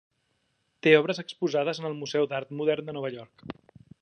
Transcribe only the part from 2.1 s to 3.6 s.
d'Art Modern de Nova York.